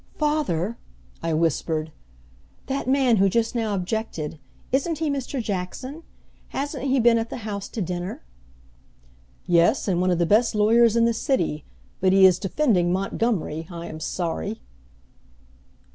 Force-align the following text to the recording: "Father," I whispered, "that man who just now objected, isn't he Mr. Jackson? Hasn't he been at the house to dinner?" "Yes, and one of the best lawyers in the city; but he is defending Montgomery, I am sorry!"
"Father," 0.17 0.79
I 1.21 1.31
whispered, 1.35 1.91
"that 2.65 2.87
man 2.89 3.17
who 3.17 3.29
just 3.29 3.53
now 3.53 3.75
objected, 3.75 4.39
isn't 4.71 4.97
he 4.97 5.11
Mr. 5.11 5.39
Jackson? 5.43 6.01
Hasn't 6.47 6.85
he 6.85 6.99
been 6.99 7.19
at 7.19 7.29
the 7.29 7.45
house 7.45 7.69
to 7.69 7.83
dinner?" 7.83 8.23
"Yes, 9.45 9.87
and 9.87 10.01
one 10.01 10.09
of 10.09 10.17
the 10.17 10.25
best 10.25 10.55
lawyers 10.55 10.95
in 10.95 11.05
the 11.05 11.13
city; 11.13 11.65
but 11.99 12.13
he 12.13 12.25
is 12.25 12.39
defending 12.39 12.91
Montgomery, 12.91 13.67
I 13.69 13.85
am 13.85 13.99
sorry!" 13.99 14.63